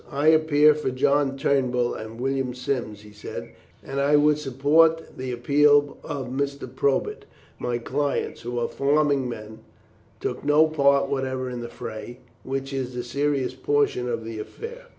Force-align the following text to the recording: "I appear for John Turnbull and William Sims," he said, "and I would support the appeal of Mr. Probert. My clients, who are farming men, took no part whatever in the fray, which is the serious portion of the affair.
"I 0.09 0.29
appear 0.29 0.73
for 0.73 0.89
John 0.89 1.37
Turnbull 1.37 1.93
and 1.93 2.19
William 2.19 2.55
Sims," 2.55 3.01
he 3.01 3.11
said, 3.11 3.51
"and 3.83 3.99
I 3.99 4.15
would 4.15 4.39
support 4.39 5.15
the 5.15 5.31
appeal 5.31 5.99
of 6.03 6.27
Mr. 6.29 6.67
Probert. 6.75 7.25
My 7.59 7.77
clients, 7.77 8.41
who 8.41 8.57
are 8.57 8.67
farming 8.67 9.29
men, 9.29 9.59
took 10.19 10.43
no 10.43 10.65
part 10.65 11.07
whatever 11.07 11.51
in 11.51 11.59
the 11.59 11.69
fray, 11.69 12.21
which 12.43 12.73
is 12.73 12.95
the 12.95 13.03
serious 13.03 13.53
portion 13.53 14.09
of 14.09 14.25
the 14.25 14.39
affair. 14.39 14.87